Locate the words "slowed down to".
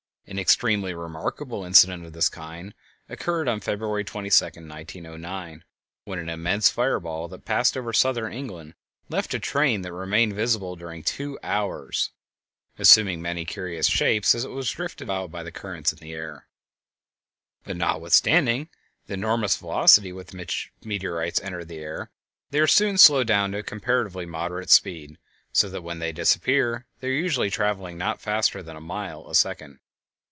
22.97-23.63